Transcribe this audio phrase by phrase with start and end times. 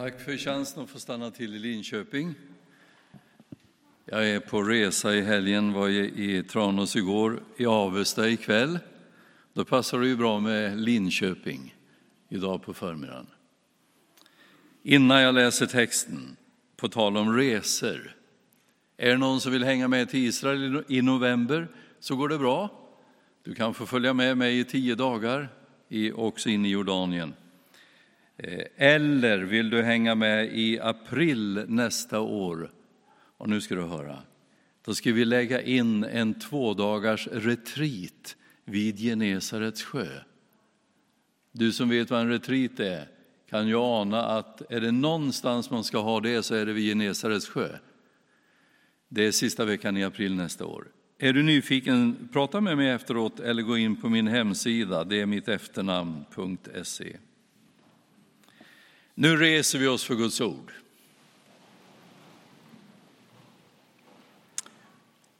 [0.00, 2.34] Tack för chansen att få stanna till i Linköping.
[4.04, 8.78] Jag är på resa i helgen, var i Tranås igår, i Avesta ikväll.
[9.52, 11.74] Då passar det ju bra med Linköping
[12.28, 13.26] idag på förmiddagen.
[14.82, 16.36] Innan jag läser texten,
[16.76, 18.16] på tal om resor.
[18.96, 22.88] Är det någon som vill hänga med till Israel i november så går det bra.
[23.44, 25.48] Du kan få följa med mig i tio dagar,
[26.14, 27.34] också in i Jordanien.
[28.42, 32.72] Eh, eller vill du hänga med i april nästa år?
[33.36, 34.18] Och nu ska du höra.
[34.84, 40.06] Då ska vi lägga in en tvådagars retreat vid Genesarets sjö.
[41.52, 43.08] Du som vet vad en retreat är
[43.50, 46.88] kan ju ana att är det någonstans man ska ha det så är det vid
[46.88, 47.68] Genesarets sjö.
[49.08, 50.88] Det är sista veckan i april nästa år.
[51.18, 55.26] Är du nyfiken, prata med mig efteråt eller gå in på min hemsida, det är
[55.26, 57.16] mitt efternamn.se.
[59.14, 60.72] Nu reser vi oss för Guds ord.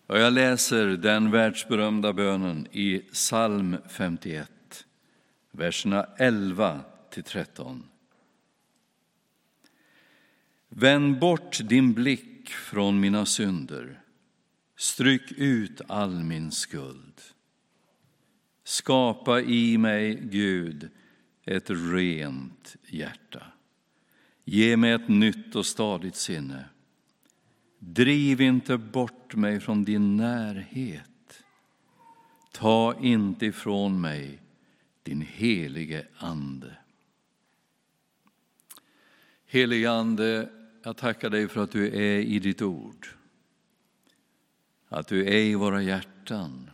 [0.07, 4.85] Och jag läser den världsberömda bönen i psalm 51,
[5.51, 7.87] verserna 11 till 13.
[10.69, 14.01] Vänd bort din blick från mina synder.
[14.77, 17.21] Stryk ut all min skuld.
[18.65, 20.89] Skapa i mig, Gud,
[21.45, 23.43] ett rent hjärta.
[24.53, 26.65] Ge mig ett nytt och stadigt sinne.
[27.79, 31.43] Driv inte bort mig från din närhet.
[32.53, 34.43] Ta inte ifrån mig
[35.03, 36.77] din helige Ande.
[39.47, 40.51] Helige Ande,
[40.83, 43.09] jag tackar dig för att du är i ditt ord.
[44.89, 46.71] Att du är i våra hjärtan.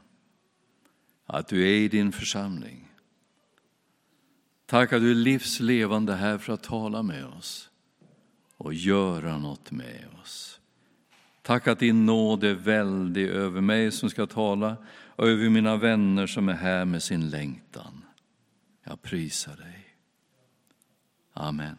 [1.27, 2.86] Att du är i din församling.
[4.67, 7.71] Tack att du är livslevande här för att tala med oss
[8.57, 10.61] och göra något med oss.
[11.43, 14.77] Tack att din nåd är väldig över mig som ska tala
[15.17, 18.05] och över mina vänner som är här med sin längtan.
[18.85, 19.97] Jag prisar dig.
[21.33, 21.77] Amen.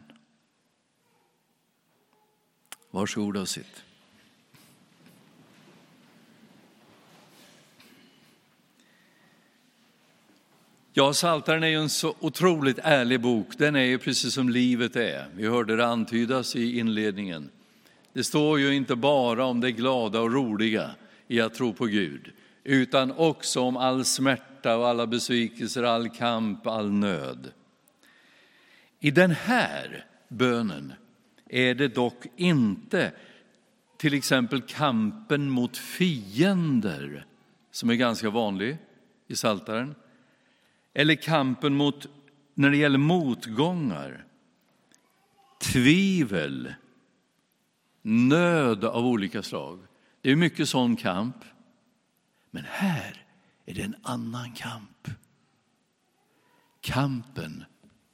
[2.92, 3.84] Varsågoda och sitt.
[11.00, 13.48] Ja, Saltaren är ju en så otroligt ärlig bok.
[13.58, 15.26] Den är ju precis som livet är.
[15.36, 17.50] Vi hörde det antydas i inledningen.
[18.14, 20.92] Det står ju inte bara om det glada och roliga
[21.28, 22.32] i att tro på Gud,
[22.64, 27.52] utan också om all smärta och alla besvikelser, all kamp, all nöd.
[29.00, 30.94] I den här bönen
[31.50, 33.12] är det dock inte
[33.98, 37.26] till exempel kampen mot fiender,
[37.72, 38.78] som är ganska vanlig
[39.28, 39.96] i Saltaren
[40.98, 42.08] eller kampen mot,
[42.54, 44.26] när det gäller motgångar,
[45.60, 46.74] tvivel,
[48.02, 49.80] nöd av olika slag.
[50.22, 51.36] Det är mycket sån kamp.
[52.52, 53.26] Men här
[53.66, 55.08] är det en annan kamp.
[56.82, 57.66] Kampen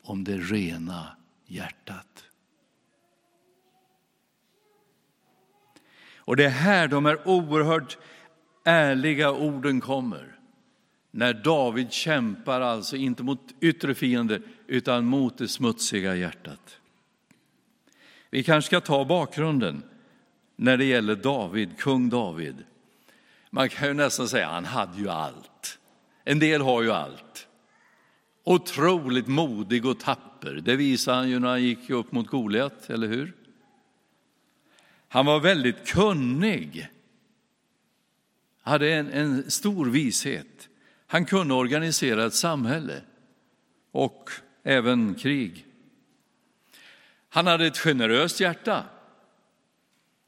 [0.03, 2.25] om det rena hjärtat.
[6.17, 7.97] Och det är här de här oerhört
[8.63, 10.32] ärliga orden kommer
[11.15, 16.79] när David kämpar alltså inte mot yttre fiender utan mot det smutsiga hjärtat.
[18.29, 19.83] Vi kanske ska ta bakgrunden
[20.55, 22.55] när det gäller David, kung David.
[23.49, 25.79] Man kan ju nästan säga att han hade ju allt.
[26.23, 27.47] En del har ju allt.
[28.43, 33.07] Otroligt modig och tapper, det visade han ju när han gick upp mot Goliat, eller
[33.07, 33.33] hur?
[35.07, 36.87] Han var väldigt kunnig,
[38.61, 40.69] hade en, en stor vishet.
[41.13, 43.01] Han kunde organisera ett samhälle
[43.91, 44.29] och
[44.63, 45.65] även krig.
[47.29, 48.85] Han hade ett generöst hjärta.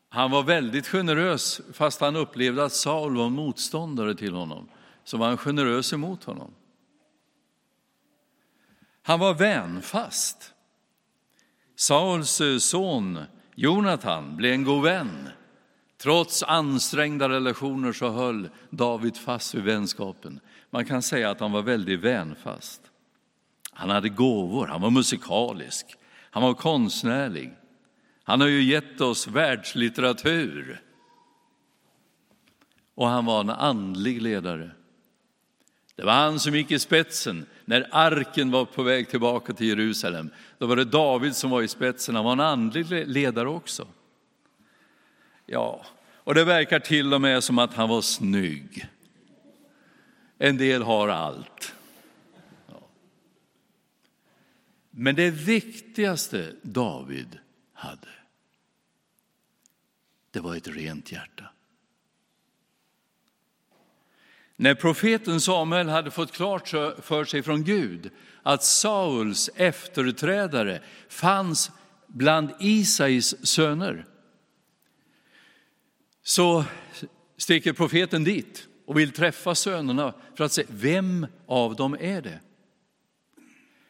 [0.10, 4.70] Han var väldigt generös fast han upplevde att Saul var motståndare till honom.
[5.04, 6.54] Så var han generös emot honom.
[9.02, 10.54] Han var vänfast.
[11.76, 13.20] Sauls eh, son
[13.56, 15.30] Jonathan blev en god vän.
[15.98, 20.40] Trots ansträngda relationer så höll David fast vid vänskapen.
[20.76, 22.82] Man kan säga att han var väldigt vänfast.
[23.72, 25.86] Han hade gåvor, han var musikalisk,
[26.32, 27.54] han var konstnärlig.
[28.24, 30.82] Han har ju gett oss världslitteratur.
[32.96, 34.72] Och han var en andlig ledare.
[35.96, 40.30] Det var han som gick i spetsen när arken var på väg tillbaka till Jerusalem.
[40.58, 43.88] Då var det David som var i spetsen, han var en andlig ledare också.
[45.46, 45.86] Ja,
[46.16, 48.90] och det verkar till och med som att han var snygg.
[50.38, 51.74] En del har allt.
[54.92, 57.40] Men det viktigaste David
[57.74, 58.08] hade.
[60.32, 61.50] Det var ett rent hjärta.
[64.56, 66.70] När profeten Samuel hade fått klart
[67.02, 68.12] för sig från Gud
[68.44, 71.72] att Sauls efterträdare fanns
[72.08, 74.06] bland Isais söner
[76.24, 76.66] så
[77.38, 82.40] sticker profeten dit och vill träffa sönerna för att se vem av dem är det.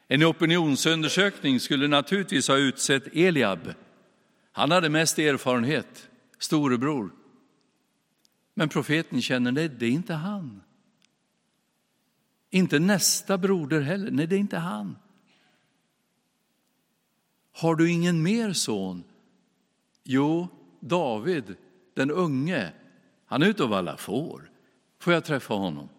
[0.08, 3.74] En opinionsundersökning skulle naturligtvis ha utsett Eliab.
[4.52, 6.10] Han hade mest erfarenhet,
[6.40, 7.10] storebror.
[8.54, 10.62] Men profeten känner, nej det är inte han.
[12.50, 14.98] Inte nästa broder heller, nej det är inte han.
[17.52, 19.04] Har du ingen mer son?
[20.04, 20.48] Jo,
[20.80, 21.56] David,
[21.94, 22.72] den unge,
[23.26, 24.50] han är ute och vallar får.
[25.06, 25.90] Får jag träffa honom?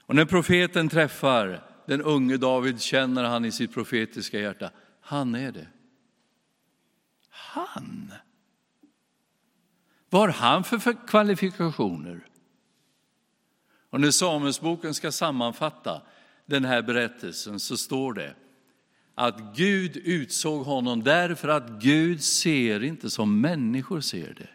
[0.00, 4.70] Och när profeten träffar den unge David känner han i sitt profetiska hjärta,
[5.00, 5.68] han är det.
[7.28, 8.12] Han?
[10.10, 12.26] Vad har han för kvalifikationer?
[13.90, 16.02] Och när Samuelsboken ska sammanfatta
[16.46, 18.34] den här berättelsen så står det
[19.14, 24.50] att Gud utsåg honom därför att Gud ser inte som människor ser det.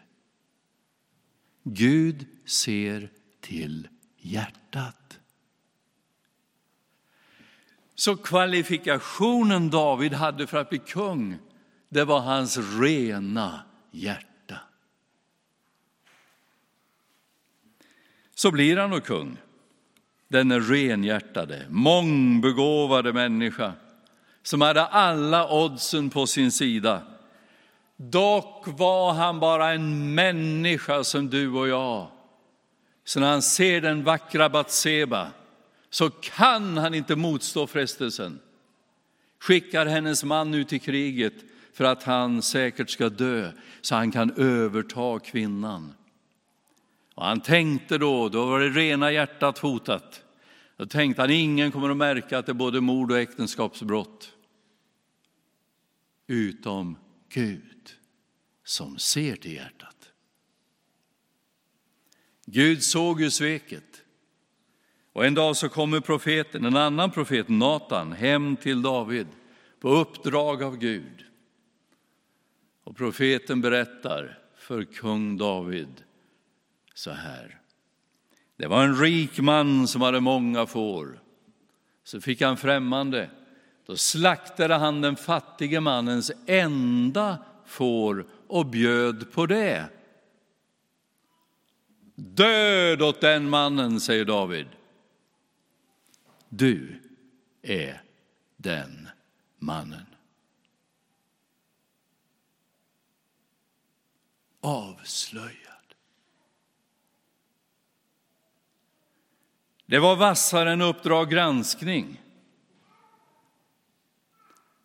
[1.62, 3.10] Gud ser
[3.50, 5.18] till hjärtat.
[7.94, 11.38] Så kvalifikationen David hade för att bli kung,
[11.88, 14.56] det var hans rena hjärta.
[18.34, 19.36] Så blir han då kung,
[20.28, 23.72] den renhjärtade, mångbegåvade människa
[24.42, 27.02] som hade alla oddsen på sin sida.
[27.96, 32.10] Dock var han bara en människa som du och jag.
[33.10, 35.30] Så när han ser den vackra Batseba
[35.90, 38.40] så kan han inte motstå frestelsen.
[39.38, 41.34] Skickar hennes man ut i kriget
[41.72, 45.92] för att han säkert ska dö så han kan överta kvinnan.
[47.14, 50.22] Och han tänkte då, då var det rena hjärtat hotat.
[50.76, 54.32] Då tänkte han, ingen kommer att märka att det är både mord och äktenskapsbrott.
[56.26, 56.96] Utom
[57.28, 57.90] Gud
[58.64, 59.99] som ser till hjärtat.
[62.52, 64.02] Gud såg ju sveket.
[65.12, 69.26] Och en dag så kommer profeten, en annan profet, Natan, hem till David
[69.80, 71.24] på uppdrag av Gud.
[72.84, 76.04] Och profeten berättar för kung David
[76.94, 77.60] så här.
[78.56, 81.20] Det var en rik man som hade många får.
[82.04, 83.30] Så fick han främmande.
[83.86, 89.88] Då slaktade han den fattige mannens enda får och bjöd på det.
[92.20, 94.66] Död åt den mannen, säger David.
[96.48, 97.00] Du
[97.62, 98.02] är
[98.56, 99.08] den
[99.58, 100.06] mannen.
[104.60, 105.54] Avslöjad.
[109.86, 112.20] Det var vassare än Uppdrag granskning.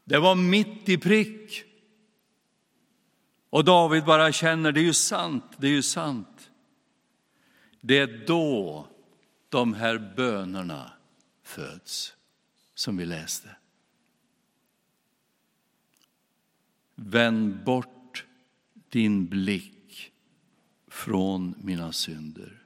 [0.03, 1.63] Det var mitt i prick.
[3.49, 6.34] Och David bara känner, det är ju sant, det är ju sant.
[7.87, 8.87] Det är då
[9.49, 10.91] de här bönerna
[11.43, 12.13] föds,
[12.75, 13.49] som vi läste.
[16.95, 18.25] Vänd bort
[18.89, 20.11] din blick
[20.87, 22.63] från mina synder.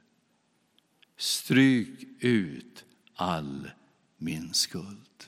[1.16, 2.84] Stryk ut
[3.14, 3.70] all
[4.16, 5.24] min skuld.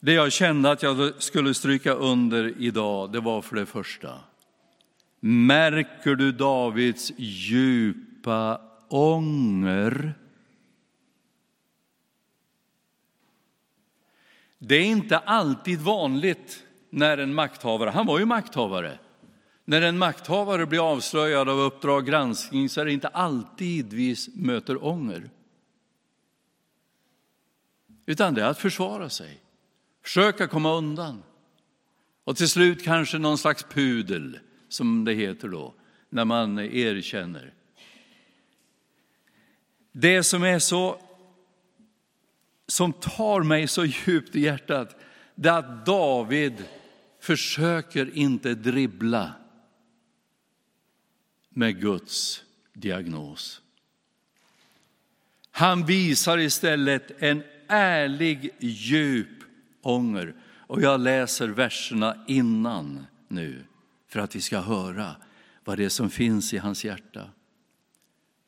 [0.00, 4.20] Det jag kände att jag skulle stryka under idag, det var för det första.
[5.24, 10.14] Märker du Davids djupa ånger?
[14.58, 18.98] Det är inte alltid vanligt när en makthavare, han var ju makthavare,
[19.64, 24.84] när en makthavare blir avslöjad av Uppdrag granskning så är det inte alltid vi möter
[24.84, 25.30] ånger.
[28.06, 29.40] Utan det är att försvara sig,
[30.02, 31.22] försöka komma undan.
[32.24, 34.38] Och till slut kanske någon slags pudel,
[34.72, 35.74] som det heter då,
[36.08, 37.54] när man erkänner.
[39.92, 41.00] Det som är så,
[42.66, 44.96] som tar mig så djupt i hjärtat,
[45.34, 46.64] det är att David
[47.20, 49.32] försöker inte dribbla
[51.48, 53.62] med Guds diagnos.
[55.50, 59.28] Han visar istället en ärlig, djup
[59.82, 60.34] ånger.
[60.66, 63.64] Och jag läser verserna innan nu
[64.12, 65.16] för att vi ska höra
[65.64, 67.30] vad det är som finns i hans hjärta.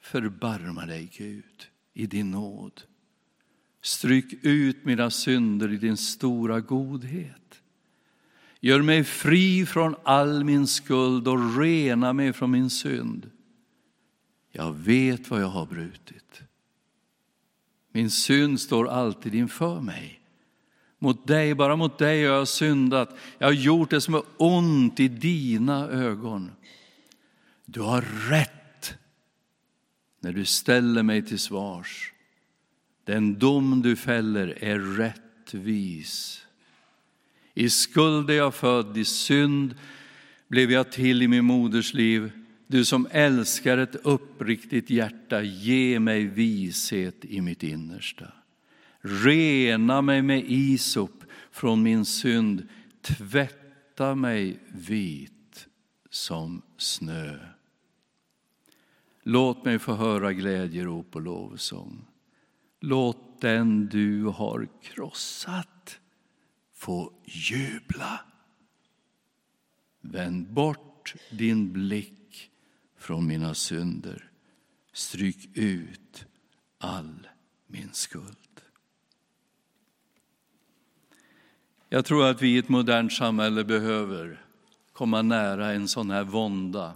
[0.00, 2.83] Förbarma dig, Gud, i din nåd.
[3.83, 7.62] Stryk ut mina synder i din stora godhet.
[8.61, 13.30] Gör mig fri från all min skuld och rena mig från min synd.
[14.50, 16.42] Jag vet vad jag har brutit.
[17.92, 20.23] Min synd står alltid inför mig.
[21.04, 23.16] Mot dig, bara mot dig har jag syndat.
[23.38, 26.50] Jag har gjort det som är ont i dina ögon.
[27.64, 28.94] Du har rätt
[30.20, 32.12] när du ställer mig till svars.
[33.04, 36.42] Den dom du fäller är rättvis.
[37.54, 39.75] I skuld är jag född, i synd
[40.49, 42.32] blev jag till i min moders liv.
[42.66, 48.32] Du som älskar ett uppriktigt hjärta, ge mig vishet i mitt innersta.
[49.06, 52.68] Rena mig med isop från min synd,
[53.00, 55.68] tvätta mig vit
[56.11, 57.38] som snö.
[59.23, 62.06] Låt mig få höra glädjerop och lovsång.
[62.80, 66.00] Låt den du har krossat
[66.75, 68.20] få jubla.
[70.00, 72.50] Vänd bort din blick
[72.99, 74.30] från mina synder.
[74.92, 76.26] Stryk ut
[76.78, 77.28] all
[77.66, 78.43] min skuld.
[81.94, 84.44] Jag tror att vi i ett modernt samhälle behöver
[84.92, 86.94] komma nära en sån här vånda.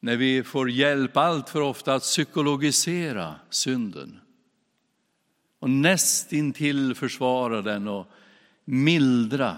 [0.00, 4.20] När vi får hjälp allt för ofta att psykologisera synden
[5.58, 8.06] och nästintill försvara den och
[8.64, 9.56] mildra.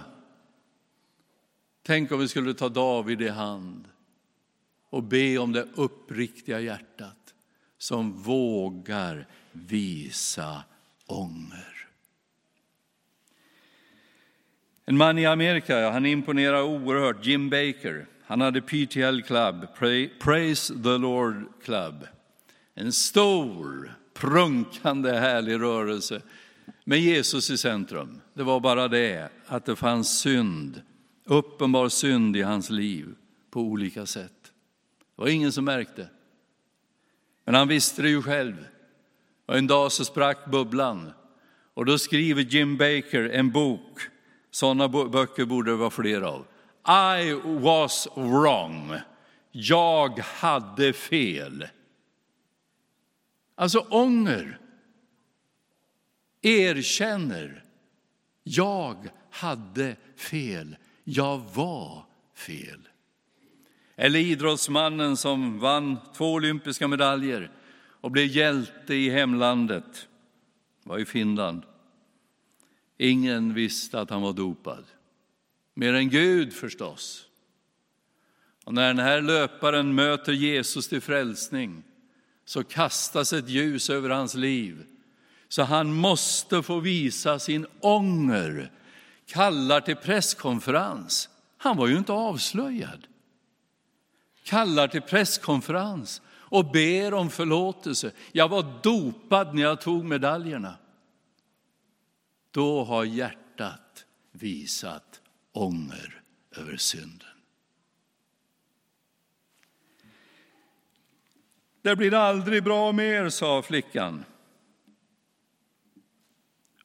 [1.83, 3.89] Tänk om vi skulle ta David i hand
[4.91, 7.35] och be om det uppriktiga hjärtat
[7.79, 10.65] som vågar visa
[11.07, 11.74] ånger.
[14.85, 18.07] En man i Amerika, han imponerar oerhört, Jim Baker.
[18.27, 19.67] Han hade PTL Club,
[20.19, 22.07] Praise the Lord Club.
[22.75, 26.23] En stor, prunkande, härlig rörelse
[26.85, 28.21] med Jesus i centrum.
[28.35, 30.83] Det var bara det att det fanns synd,
[31.25, 33.15] uppenbar synd i hans liv
[33.51, 34.53] på olika sätt.
[35.17, 36.09] Det var ingen som märkte.
[37.45, 38.67] Men han visste det ju själv.
[39.47, 41.11] Och en dag så sprack bubblan.
[41.75, 44.01] Och då skriver Jim Baker en bok
[44.55, 46.47] sådana böcker borde det vara fler av.
[47.19, 48.93] I was wrong.
[49.51, 51.67] Jag hade fel.
[53.55, 54.59] Alltså ånger.
[56.43, 57.65] Erkänner.
[58.43, 60.77] Jag hade fel.
[61.05, 62.89] Jag var fel.
[63.97, 67.51] Eller idrottsmannen som vann två olympiska medaljer
[68.01, 70.09] och blev hjälte i hemlandet.
[70.83, 71.63] Det var i Finland.
[72.99, 74.85] Ingen visste att han var dopad.
[75.75, 77.27] Mer än Gud förstås.
[78.65, 81.83] Och när den här löparen möter Jesus till frälsning
[82.45, 84.87] så kastas ett ljus över hans liv.
[85.49, 88.71] Så han måste få visa sin ånger,
[89.27, 91.29] kallar till presskonferens.
[91.57, 93.07] Han var ju inte avslöjad.
[94.45, 98.11] Kallar till presskonferens och ber om förlåtelse.
[98.33, 100.77] Jag var dopad när jag tog medaljerna.
[102.55, 105.21] Då har hjärtat visat
[105.53, 106.23] ånger
[106.57, 107.29] över synden.
[111.83, 114.25] Det blir aldrig bra mer, sa flickan.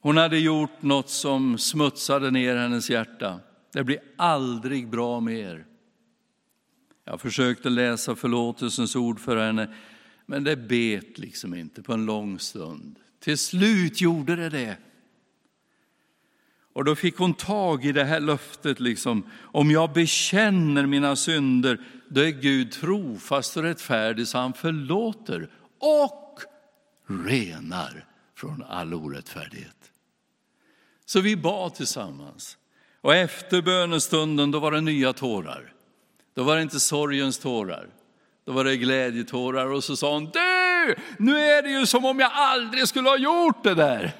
[0.00, 3.40] Hon hade gjort något som smutsade ner hennes hjärta.
[3.72, 5.66] Det blir aldrig bra mer.
[7.04, 9.74] Jag försökte läsa förlåtelsens ord för henne,
[10.26, 12.98] men det bet liksom inte på en lång stund.
[13.18, 14.76] Till slut gjorde det det.
[16.72, 21.80] Och då fick hon tag i det här löftet, liksom, om jag bekänner mina synder,
[22.08, 26.38] då är Gud trofast och rättfärdig så han förlåter och
[27.06, 29.76] renar från all orättfärdighet.
[31.04, 32.56] Så vi bad tillsammans.
[33.00, 35.72] Och efter bönestunden då var det nya tårar.
[36.34, 37.88] Då var det inte sorgens tårar.
[38.44, 42.20] Då var det glädjetårar och så sa hon, du, nu är det ju som om
[42.20, 44.12] jag aldrig skulle ha gjort det där.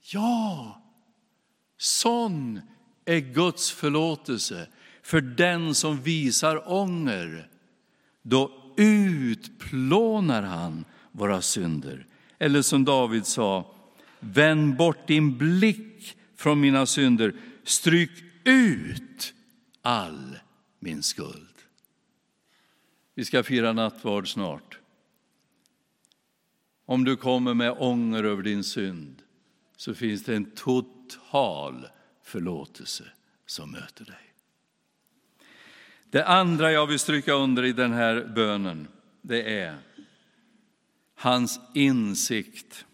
[0.00, 0.80] Ja,
[1.76, 2.60] Sån
[3.04, 4.68] är Guds förlåtelse
[5.02, 7.48] för den som visar ånger.
[8.22, 12.06] Då utplånar han våra synder.
[12.38, 13.74] Eller som David sa,
[14.20, 18.10] vänd bort din blick från mina synder, stryk
[18.44, 19.34] ut
[19.82, 20.38] all
[20.78, 21.48] min skuld.
[23.14, 24.78] Vi ska fira nattvard snart.
[26.86, 29.22] Om du kommer med ånger över din synd
[29.76, 31.88] så finns det en total Total
[32.22, 33.04] förlåtelse
[33.46, 34.34] som möter dig.
[36.10, 38.88] Det andra jag vill stryka under i den här bönen,
[39.22, 39.78] det är
[41.14, 42.86] hans insikt.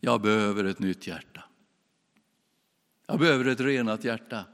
[0.00, 1.44] Jag behöver ett nytt hjärta.
[3.06, 4.44] Jag behöver ett renat hjärta.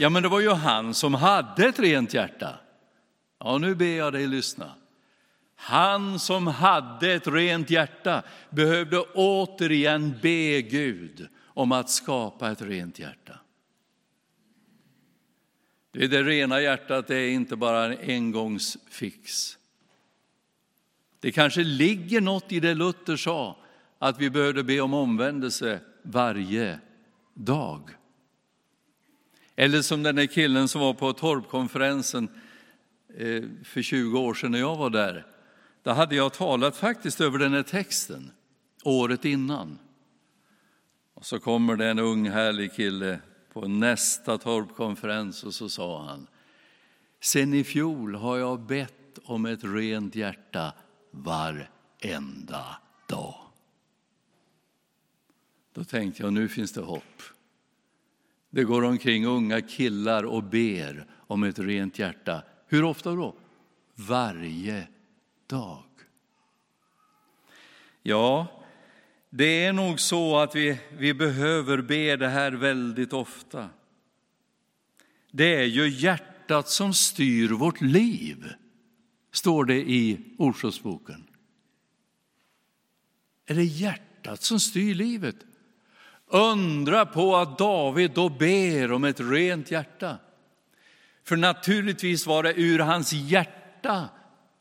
[0.00, 2.60] Ja, men det var ju han som hade ett rent hjärta.
[3.38, 4.74] Ja, nu ber jag dig lyssna.
[5.60, 12.98] Han som hade ett rent hjärta behövde återigen be Gud om att skapa ett rent
[12.98, 13.38] hjärta.
[15.90, 19.58] Det, det rena hjärtat är inte bara en engångsfix.
[21.20, 23.56] Det kanske ligger något i det Luther sa,
[23.98, 26.78] att vi behövde be om omvändelse varje
[27.34, 27.90] dag.
[29.56, 32.28] Eller som den där killen som var på torpkonferensen
[33.16, 35.26] eh, för 20 år sedan när jag var där.
[35.82, 38.30] Där hade jag talat faktiskt över den här texten
[38.84, 39.78] året innan.
[41.14, 43.20] Och så kommer det en ung härlig kille
[43.52, 46.26] på nästa torpkonferens och så sa han,
[47.20, 50.72] sen i fjol har jag bett om ett rent hjärta
[51.10, 53.34] varenda dag.
[55.72, 57.22] Då tänkte jag, nu finns det hopp.
[58.50, 62.42] Det går omkring unga killar och ber om ett rent hjärta.
[62.66, 63.34] Hur ofta då?
[63.94, 64.88] Varje
[65.48, 65.84] dag.
[68.02, 68.46] Ja,
[69.30, 73.68] det är nog så att vi, vi behöver be det här väldigt ofta.
[75.30, 78.52] Det är ju hjärtat som styr vårt liv,
[79.32, 81.24] står det i Ordspråksboken.
[83.46, 85.36] Är det hjärtat som styr livet?
[86.26, 90.18] Undra på att David då ber om ett rent hjärta.
[91.24, 94.08] För naturligtvis var det ur hans hjärta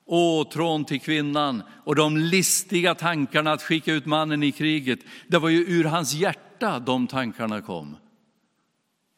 [0.08, 5.00] åtrån till kvinnan och de listiga tankarna att skicka ut mannen i kriget.
[5.28, 7.98] Det var ju ur hans hjärta de tankarna kom.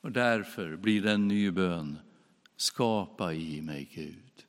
[0.01, 1.99] Och därför blir det en ny bön.
[2.57, 4.45] Skapa i mig, Gud,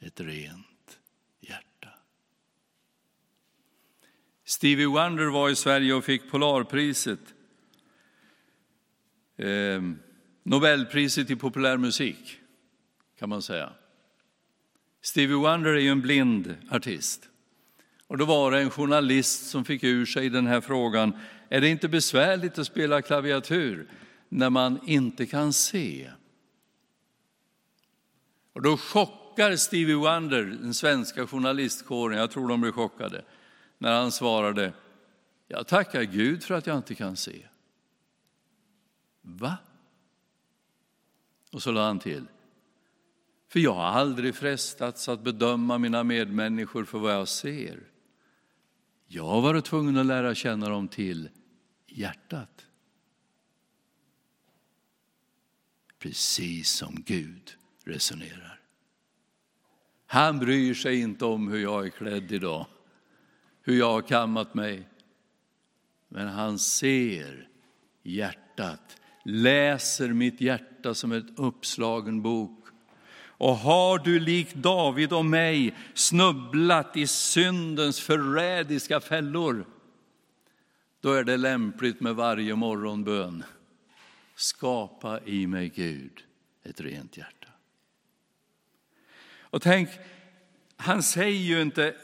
[0.00, 0.98] ett rent
[1.40, 1.88] hjärta.
[4.44, 7.34] Stevie Wonder var i Sverige och fick Polarpriset.
[9.36, 9.82] Eh,
[10.42, 12.40] Nobelpriset i populärmusik,
[13.18, 13.72] kan man säga.
[15.02, 17.28] Stevie Wonder är ju en blind artist.
[18.06, 21.12] Och då var det en journalist som fick ur sig den här frågan,
[21.48, 23.88] är det inte besvärligt att spela klaviatur
[24.28, 26.10] när man inte kan se?
[28.52, 33.24] Och då chockar Stevie Wonder den svenska journalistkåren, jag tror de blev chockade,
[33.78, 34.72] när han svarade,
[35.48, 37.46] jag tackar Gud för att jag inte kan se.
[39.22, 39.56] Va?
[41.52, 42.26] Och så lade han till,
[43.50, 47.80] för jag har aldrig frestats att bedöma mina medmänniskor för vad jag ser.
[49.06, 51.28] Jag har varit tvungen att lära känna dem till
[51.86, 52.66] hjärtat.
[55.98, 58.60] Precis som Gud resonerar.
[60.06, 62.66] Han bryr sig inte om hur jag är klädd idag,
[63.62, 64.88] hur jag har kammat mig.
[66.08, 67.48] Men han ser
[68.02, 72.59] hjärtat, läser mitt hjärta som ett uppslagen bok
[73.40, 79.64] och har du likt David och mig snubblat i syndens förrädiska fällor,
[81.00, 83.44] då är det lämpligt med varje morgonbön.
[84.34, 86.24] Skapa i mig, Gud,
[86.62, 87.48] ett rent hjärta.
[89.40, 89.88] Och tänk,
[90.76, 91.94] han säger ju inte,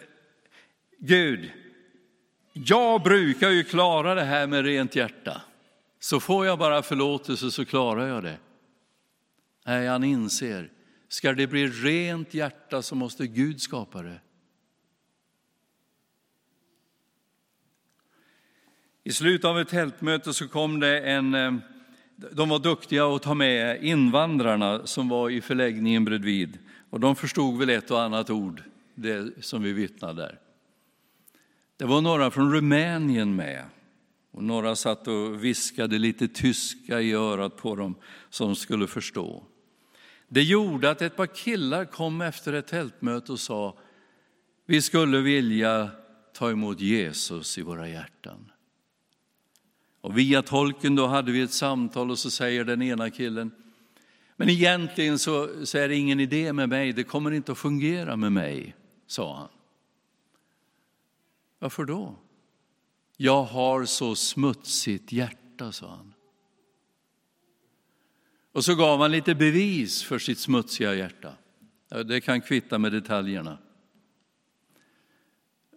[0.99, 1.51] Gud,
[2.53, 5.43] jag brukar ju klara det här med rent hjärta.
[6.01, 8.39] Så får jag bara förlåtelse så klarar jag det.
[9.67, 10.71] Nej, han inser,
[11.09, 14.21] Ska det bli rent hjärta så måste Gud skapa det.
[19.05, 21.55] I slutet av ett tältmöte så kom det en, eh,
[22.33, 26.59] de var duktiga att ta med invandrarna som var i förläggningen bredvid.
[26.91, 28.63] Och de förstod väl ett och annat ord,
[28.95, 30.39] det som vi vittnade där.
[31.77, 33.65] Det var några från Rumänien med.
[34.31, 37.95] Och några satt och viskade lite tyska i örat på dem
[38.31, 39.45] som skulle förstå.
[40.29, 43.79] Det gjorde att ett par killar kom efter ett tältmöte och sa,
[44.67, 45.91] vi skulle vilja
[46.33, 48.53] ta emot Jesus i våra hjärtan.
[50.01, 53.51] Och via tolken då hade vi ett samtal och så säger den ena killen,
[54.37, 58.17] men egentligen så, så är det ingen idé med mig, det kommer inte att fungera
[58.17, 58.75] med mig,
[59.07, 59.49] sa han.
[61.59, 62.17] Varför då?
[63.17, 66.15] Jag har så smutsigt hjärta, sa han.
[68.57, 71.33] Och så gav han lite bevis för sitt smutsiga hjärta.
[72.05, 73.59] Det kan kvitta med detaljerna.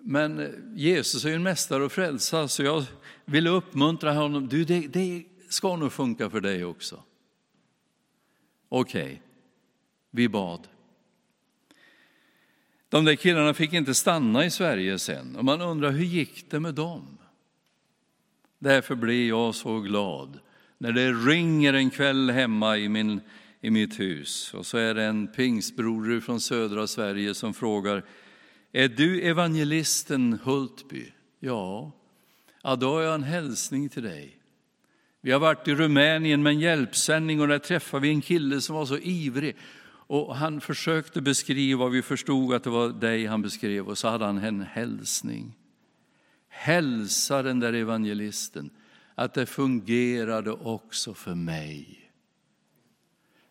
[0.01, 2.83] Men eh, Jesus är ju en mästare att frälsa, så jag
[3.25, 4.47] vill uppmuntra honom.
[4.47, 7.03] Du, det, det ska nog funka för dig också.
[8.69, 9.17] Okej, okay.
[10.11, 10.67] vi bad.
[12.89, 16.59] De där killarna fick inte stanna i Sverige sen och man undrar hur gick det
[16.59, 17.17] med dem?
[18.59, 20.39] Därför blev jag så glad
[20.79, 23.21] när det ringer en kväll hemma i, min,
[23.61, 28.05] i mitt hus och så är det en pingstbroder från södra Sverige som frågar,
[28.71, 31.11] är du evangelisten Hultby?
[31.39, 31.91] Ja,
[32.63, 34.35] ja då har jag en hälsning till dig.
[35.21, 38.75] Vi har varit i Rumänien med en hjälpsändning och där träffade vi en kille som
[38.75, 39.55] var så ivrig.
[40.11, 44.07] Och han försökte beskriva, och vi förstod att det var dig han beskrev, och så
[44.07, 45.55] hade han en hälsning.
[46.49, 48.69] Hälsa den där evangelisten
[49.19, 52.09] att det fungerade också för mig.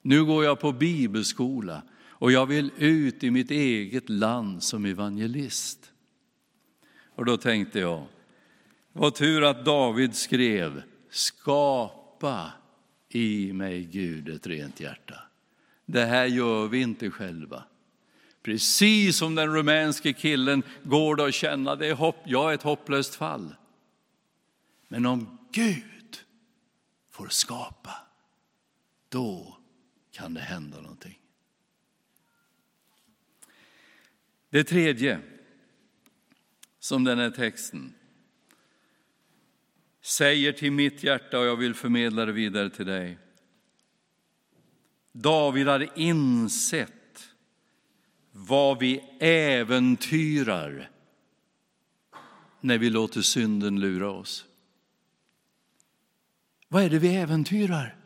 [0.03, 5.93] Nu går jag på bibelskola och jag vill ut i mitt eget land som evangelist.
[7.15, 8.07] Och då tänkte jag,
[8.93, 12.53] vad tur att David skrev, skapa
[13.09, 15.23] i mig Gud ett rent hjärta.
[15.87, 17.65] Det här gör vi inte själva.
[18.43, 22.63] Precis som den rumänske killen går det att känna, det är hopp, jag är ett
[22.63, 23.55] hopplöst fall.
[24.89, 26.19] Men om Gud
[27.11, 27.95] får skapa,
[29.09, 29.57] då
[30.11, 31.19] kan det hända någonting.
[34.51, 35.21] Det tredje
[36.79, 37.95] som den här texten
[40.01, 43.19] säger till mitt hjärta och jag vill förmedla det vidare till dig.
[45.13, 47.35] David hade insett
[48.33, 50.91] vad vi äventyrar
[52.61, 54.48] när vi låter synden lura oss.
[56.69, 57.97] Vad är det vi äventyrar?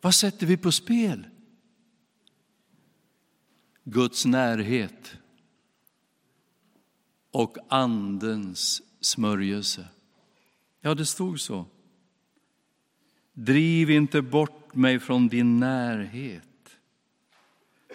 [0.00, 1.26] Vad sätter vi på spel?
[3.84, 5.16] Guds närhet
[7.30, 9.88] och Andens smörjelse.
[10.80, 11.66] Ja, det stod så.
[13.32, 16.78] Driv inte bort mig från din närhet.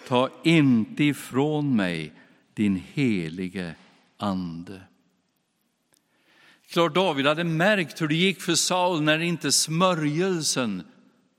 [0.08, 2.12] Ta inte ifrån mig
[2.54, 3.74] din helige
[4.16, 4.82] Ande.
[6.72, 10.82] Klart David hade märkt hur det gick för Saul när inte smörjelsen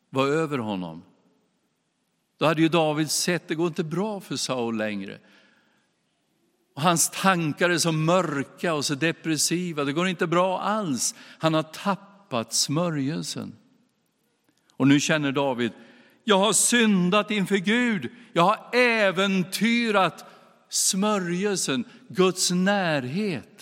[0.10, 1.04] var över honom.
[2.38, 5.20] Då hade ju David sett, det går inte bra för Saul längre.
[6.76, 11.16] Och hans tankar är så mörka och så depressiva, det går inte bra alls.
[11.40, 13.56] Han har tappat smörjelsen.
[14.78, 15.72] Och nu känner David,
[16.24, 20.26] jag har syndat inför Gud, jag har äventyrat
[20.70, 23.53] smörjelsen, Guds närhet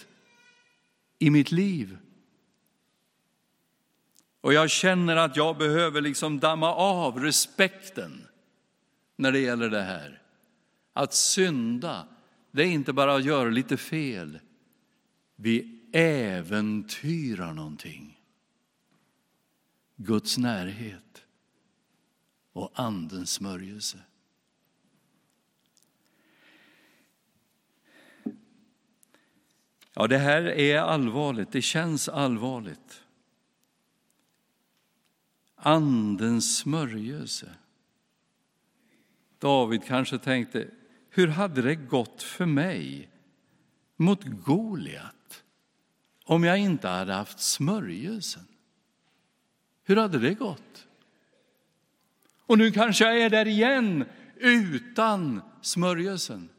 [1.21, 1.97] i mitt liv.
[4.41, 8.27] Och jag känner att jag behöver liksom damma av respekten
[9.15, 10.21] när det gäller det här.
[10.93, 12.07] Att synda,
[12.51, 14.39] det är inte bara att göra lite fel.
[15.35, 18.19] Vi äventyrar någonting.
[19.95, 21.23] Guds närhet
[22.53, 23.97] och Andens smörjelse.
[30.01, 33.03] Ja, det här är allvarligt, det känns allvarligt.
[35.55, 37.49] Andens smörjelse.
[39.39, 40.67] David kanske tänkte,
[41.09, 43.09] hur hade det gått för mig
[43.95, 45.43] mot Goliat
[46.25, 48.47] om jag inte hade haft smörjelsen?
[49.83, 50.87] Hur hade det gått?
[52.45, 56.49] Och nu kanske jag är där igen utan smörjelsen.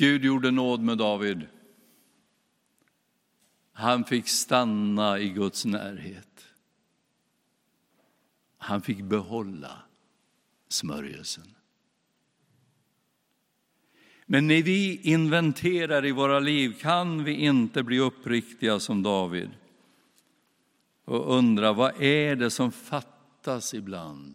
[0.00, 1.46] Gud gjorde nåd med David.
[3.72, 6.46] Han fick stanna i Guds närhet.
[8.58, 9.82] Han fick behålla
[10.68, 11.54] smörjelsen.
[14.26, 19.50] Men när vi inventerar i våra liv kan vi inte bli uppriktiga som David
[21.04, 24.34] och undra vad är det som fattas ibland?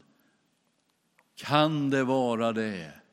[1.36, 3.05] Kan det vara det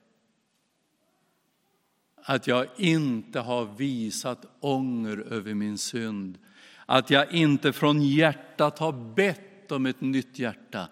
[2.23, 6.39] att jag inte har visat ånger över min synd?
[6.87, 10.89] Att jag inte från hjärtat har bett om ett nytt hjärta?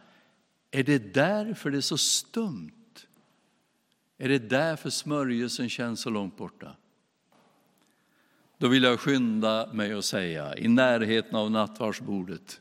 [0.70, 2.70] Är det därför det är så stumt?
[4.18, 6.76] Är det därför smörjelsen känns så långt borta?
[8.58, 12.60] Då vill jag skynda mig och säga, i närheten av nattvardsbordet,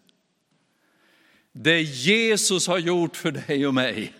[1.51, 4.13] det Jesus har gjort för dig och mig,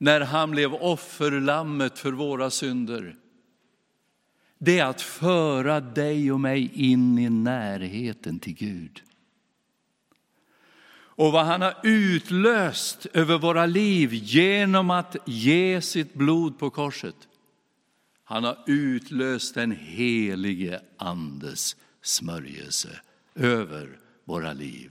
[0.00, 3.16] när han blev offerlammet för våra synder,
[4.58, 9.02] det är att föra dig och mig in i närheten till Gud
[11.20, 17.16] och vad han har utlöst över våra liv genom att ge sitt blod på korset.
[18.24, 23.00] Han har utlöst den helige Andes smörjelse
[23.34, 24.90] över våra liv.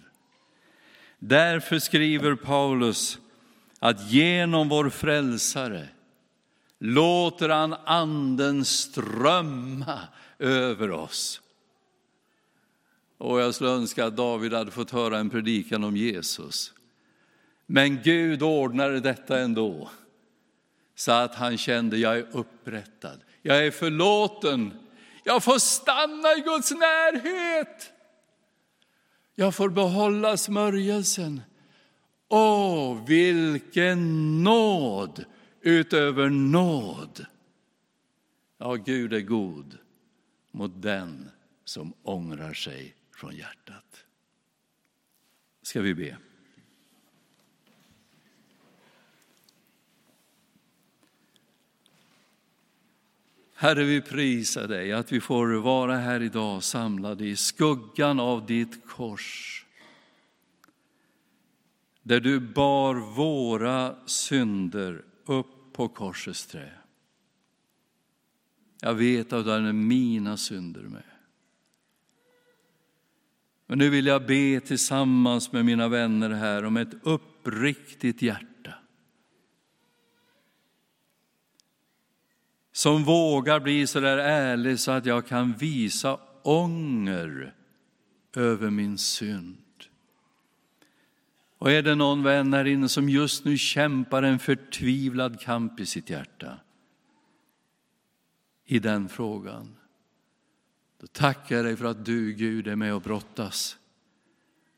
[1.20, 3.20] Därför skriver Paulus
[3.80, 5.88] att genom vår frälsare
[6.80, 10.00] låter han anden strömma
[10.40, 11.42] över oss
[13.18, 16.74] Och jag skulle önska att David hade fått höra en predikan om Jesus.
[17.66, 19.90] Men Gud ordnade detta ändå,
[20.96, 24.74] så att han kände, jag är upprättad, jag är förlåten,
[25.24, 27.92] jag får stanna i Guds närhet.
[29.36, 31.42] Jag får behålla smörjelsen.
[32.30, 35.26] Åh, vilken nåd
[35.62, 37.26] utöver nåd.
[38.58, 39.78] Ja, Gud är god
[40.52, 41.30] mot den
[41.64, 44.06] som ångrar sig från hjärtat.
[45.62, 46.18] Ska vi be.
[53.56, 58.88] Herre, vi prisar dig att vi får vara här idag samlade i skuggan av ditt
[58.88, 59.66] kors.
[62.04, 66.72] Där du bar våra synder upp på korsets trä.
[68.82, 71.04] Jag vet att du är mina synder med.
[73.68, 78.74] Men nu vill jag be tillsammans med mina vänner här om ett uppriktigt hjärta.
[82.72, 87.56] Som vågar bli så där ärlig så att jag kan visa ånger
[88.36, 89.58] över min synd.
[91.60, 95.86] Och är det någon vän här inne som just nu kämpar en förtvivlad kamp i
[95.86, 96.60] sitt hjärta
[98.66, 99.76] i den frågan,
[101.02, 103.78] då tackar jag dig för att du, Gud, är med och brottas.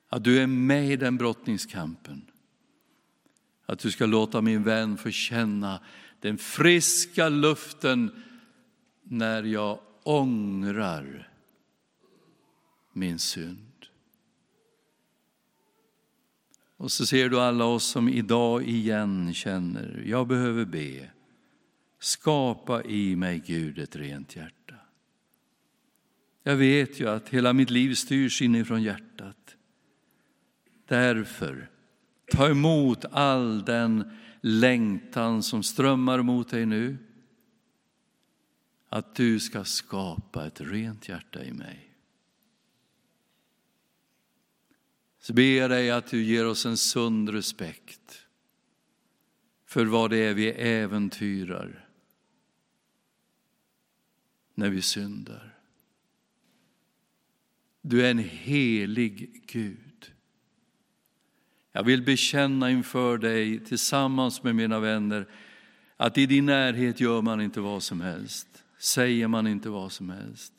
[0.09, 2.31] Att du är med i den brottningskampen.
[3.65, 5.81] Att du ska låta min vän få känna
[6.19, 8.23] den friska luften
[9.03, 11.31] när jag ångrar
[12.93, 13.70] min synd.
[16.81, 21.09] Och så ser du alla oss som idag igen känner, jag behöver be.
[21.99, 24.75] Skapa i mig, Gud, ett rent hjärta.
[26.43, 29.55] Jag vet ju att hela mitt liv styrs inifrån hjärtat.
[30.87, 31.69] Därför,
[32.31, 36.97] ta emot all den längtan som strömmar mot dig nu.
[38.89, 41.90] Att du ska skapa ett rent hjärta i mig.
[45.21, 48.27] Så ber jag dig att du ger oss en sund respekt
[49.65, 51.87] för vad det är vi äventyrar
[54.55, 55.57] när vi syndar.
[57.81, 60.11] Du är en helig Gud.
[61.71, 65.27] Jag vill bekänna inför dig tillsammans med mina vänner
[65.97, 70.09] att i din närhet gör man inte vad som helst, säger man inte vad som
[70.09, 70.53] helst,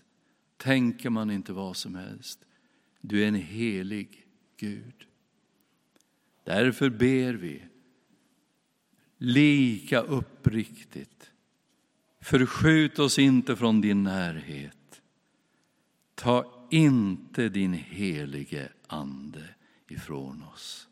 [0.57, 2.45] tänker man inte vad som helst.
[3.01, 4.22] Du är en helig
[4.63, 5.07] Gud.
[6.45, 7.63] Därför ber vi
[9.19, 11.31] lika uppriktigt.
[12.21, 15.03] Förskjut oss inte från din närhet.
[16.15, 19.55] Ta inte din helige Ande
[19.89, 20.89] ifrån oss.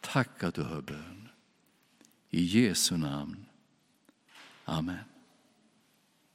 [0.00, 1.28] Tack att du hör bön.
[2.30, 3.46] I Jesu namn.
[4.64, 5.15] Amen.